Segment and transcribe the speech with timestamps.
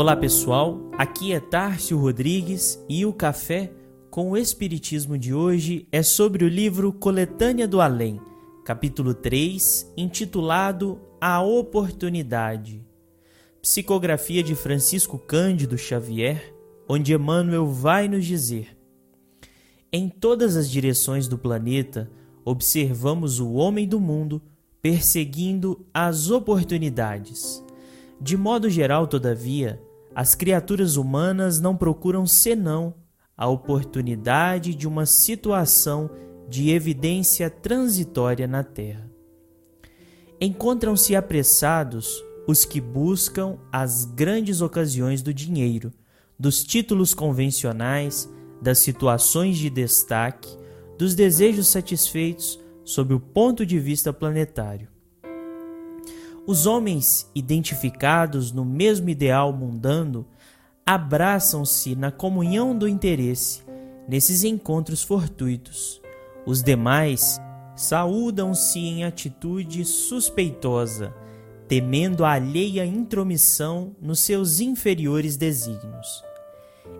[0.00, 3.70] Olá pessoal, aqui é Tárcio Rodrigues e o café
[4.10, 8.18] com o Espiritismo de hoje é sobre o livro Coletânea do Além,
[8.64, 12.82] capítulo 3, intitulado A Oportunidade.
[13.60, 16.50] Psicografia de Francisco Cândido Xavier,
[16.88, 18.74] onde Emmanuel vai nos dizer:
[19.92, 22.10] Em todas as direções do planeta,
[22.42, 24.40] observamos o homem do mundo
[24.80, 27.62] perseguindo as oportunidades.
[28.18, 29.78] De modo geral, todavia,
[30.14, 32.94] as criaturas humanas não procuram senão
[33.36, 36.10] a oportunidade de uma situação
[36.48, 39.10] de evidência transitória na Terra.
[40.40, 45.92] Encontram-se apressados os que buscam as grandes ocasiões do dinheiro,
[46.38, 48.28] dos títulos convencionais,
[48.60, 50.58] das situações de destaque,
[50.98, 54.89] dos desejos satisfeitos sob o ponto de vista planetário.
[56.46, 60.26] Os homens identificados no mesmo ideal mundano
[60.84, 63.62] abraçam-se na comunhão do interesse
[64.08, 66.00] nesses encontros fortuitos.
[66.44, 67.40] Os demais
[67.76, 71.14] saúdam-se em atitude suspeitosa,
[71.68, 76.24] temendo a alheia intromissão nos seus inferiores desígnios.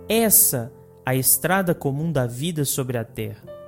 [0.08, 0.72] Essa
[1.04, 3.59] a estrada comum da vida sobre a terra.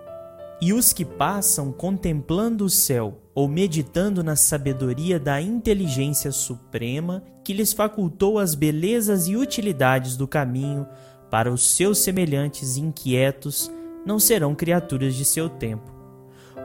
[0.64, 7.52] E os que passam contemplando o céu ou meditando na sabedoria da inteligência suprema que
[7.52, 10.86] lhes facultou as belezas e utilidades do caminho
[11.28, 13.72] para os seus semelhantes inquietos,
[14.06, 15.92] não serão criaturas de seu tempo.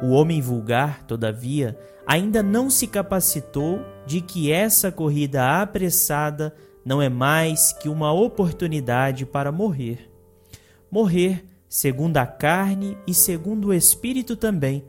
[0.04, 1.76] O homem vulgar, todavia,
[2.06, 6.54] ainda não se capacitou de que essa corrida apressada
[6.86, 10.08] não é mais que uma oportunidade para morrer.
[10.92, 14.84] Morrer segundo a carne e segundo o espírito também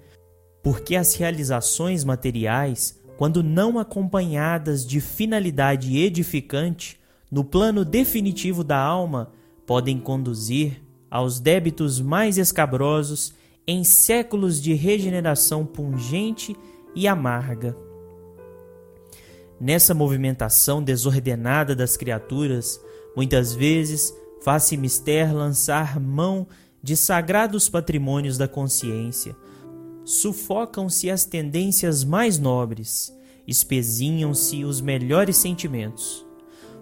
[0.63, 7.01] porque as realizações materiais, quando não acompanhadas de finalidade edificante,
[7.31, 9.33] no plano definitivo da alma,
[9.67, 13.33] podem conduzir aos débitos mais escabrosos
[13.67, 16.57] em séculos de regeneração pungente
[16.95, 17.77] e amarga.
[19.61, 22.81] Nessa movimentação desordenada das criaturas,
[23.17, 26.47] muitas vezes faz-se mister lançar mão
[26.83, 29.37] de sagrados patrimônios da consciência,
[30.05, 33.15] sufocam-se as tendências mais nobres,
[33.47, 36.27] espezinham-se os melhores sentimentos.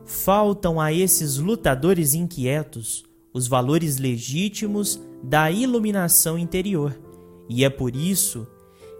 [0.04, 3.04] Faltam a esses lutadores inquietos
[3.36, 6.98] os valores legítimos da iluminação interior,
[7.50, 8.46] e é por isso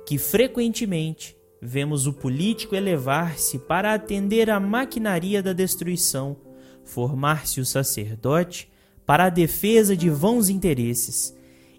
[0.06, 6.36] que frequentemente vemos o político elevar-se para atender à maquinaria da destruição,
[6.84, 8.70] formar-se o sacerdote
[9.06, 11.34] para a defesa de vãos interesses,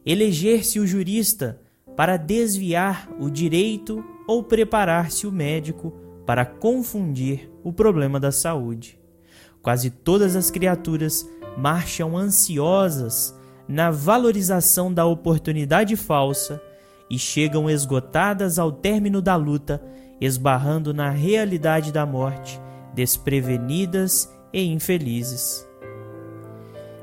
[0.06, 1.60] eleger-se o jurista
[1.96, 5.94] para desviar o direito ou preparar-se o médico
[6.26, 9.00] para confundir o problema da saúde.
[9.62, 11.28] Quase todas as criaturas
[11.58, 13.36] marcham ansiosas
[13.68, 16.62] na valorização da oportunidade falsa
[17.10, 19.82] e chegam esgotadas ao término da luta,
[20.22, 22.60] esbarrando na realidade da morte,
[22.94, 25.68] desprevenidas e infelizes.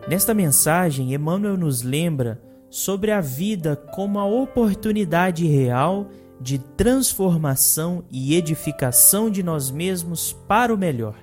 [0.07, 8.35] Nesta mensagem, Emmanuel nos lembra sobre a vida como a oportunidade real de transformação e
[8.35, 11.15] edificação de nós mesmos para o melhor.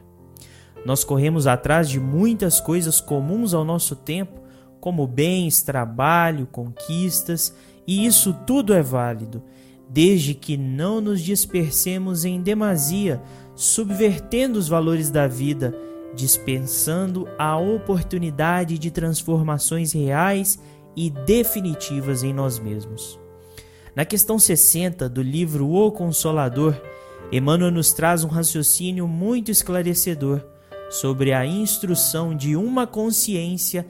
[0.84, 4.42] Nós corremos atrás de muitas coisas comuns ao nosso tempo,
[4.80, 7.56] como bens, trabalho, conquistas,
[7.86, 9.44] e isso tudo é válido,
[9.88, 13.22] desde que não nos dispersemos em demasia,
[13.54, 15.76] subvertendo os valores da vida,
[16.16, 20.60] dispensando a oportunidade de transformações reais
[20.96, 23.20] e definitivas em nós mesmos.
[23.96, 26.80] Na questão 60 do livro O Consolador,
[27.32, 30.42] Emmanuel nos traz um raciocínio muito esclarecedor
[30.90, 33.86] sobre a instrução de uma consciência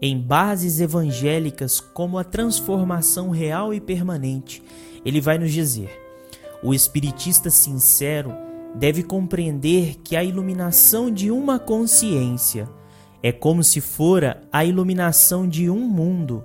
[0.00, 4.62] em bases evangélicas como a transformação real e permanente.
[5.04, 5.90] Ele vai nos dizer:
[6.62, 8.45] o espiritista sincero
[8.78, 12.68] deve compreender que a iluminação de uma consciência
[13.22, 16.44] é como se fora a iluminação de um mundo,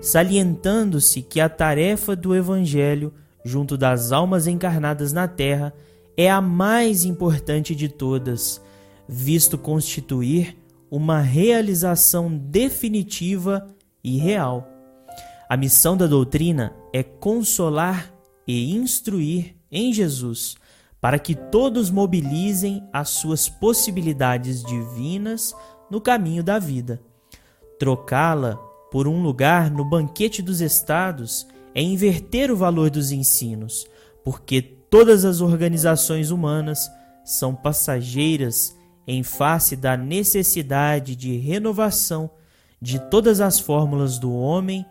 [0.00, 3.12] salientando-se que a tarefa do Evangelho,
[3.44, 5.74] junto das almas encarnadas na terra,
[6.16, 8.60] é a mais importante de todas,
[9.08, 10.56] visto constituir
[10.90, 13.66] uma realização definitiva
[14.04, 14.68] e real.
[15.48, 18.12] A missão da doutrina é consolar
[18.46, 20.56] e instruir em Jesus,
[21.00, 25.54] para que todos mobilizem as suas possibilidades divinas
[25.90, 27.00] no caminho da vida.
[27.78, 28.56] Trocá-la
[28.90, 33.86] por um lugar no banquete dos estados é inverter o valor dos ensinos,
[34.24, 36.90] porque todas as organizações humanas
[37.24, 38.76] são passageiras
[39.06, 42.30] em face da necessidade de renovação
[42.80, 44.84] de todas as fórmulas do homem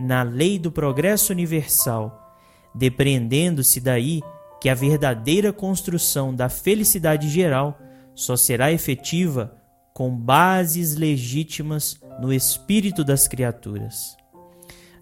[0.00, 2.36] na lei do progresso universal,
[2.74, 4.22] depreendendo-se daí
[4.62, 7.80] que a verdadeira construção da felicidade geral
[8.14, 9.56] só será efetiva
[9.92, 14.16] com bases legítimas no espírito das criaturas.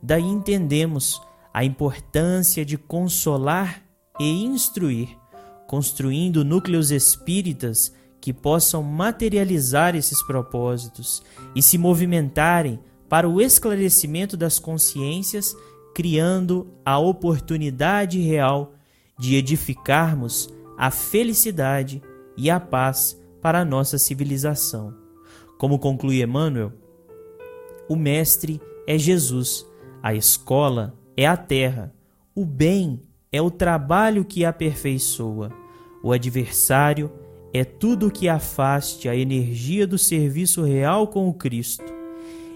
[0.03, 1.21] Daí entendemos
[1.53, 3.83] a importância de consolar
[4.19, 5.11] e instruir,
[5.67, 11.23] construindo núcleos espíritas que possam materializar esses propósitos
[11.55, 12.81] e se movimentarem
[13.11, 15.55] para o esclarecimento das consciências,
[15.95, 18.73] criando a oportunidade real
[19.20, 22.02] de edificarmos a felicidade
[22.38, 24.94] e a paz para a nossa civilização.
[25.58, 26.72] Como conclui Emmanuel,
[27.87, 29.67] o Mestre é Jesus,
[30.02, 31.94] a escola é a terra,
[32.34, 35.52] o bem é o trabalho que aperfeiçoa,
[36.02, 37.12] o adversário
[37.52, 41.84] é tudo que afaste a energia do serviço real com o Cristo.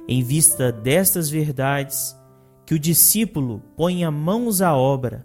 [0.09, 2.17] Em vista destas verdades,
[2.65, 5.25] que o discípulo ponha mãos à obra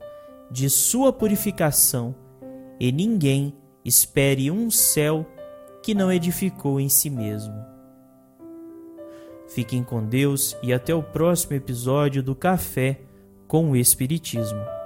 [0.51, 2.15] de sua purificação
[2.79, 3.53] e ninguém
[3.83, 5.25] espere um céu
[5.83, 7.53] que não edificou em si mesmo.
[9.47, 13.01] Fiquem com Deus e até o próximo episódio do Café
[13.47, 14.78] com o Espiritismo.